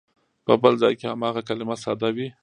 [0.45, 2.27] په بل ځای کې هماغه کلمه ساده وي.